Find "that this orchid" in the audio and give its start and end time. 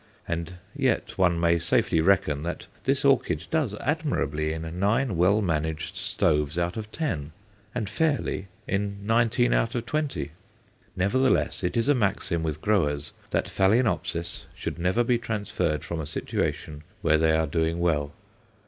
2.41-3.45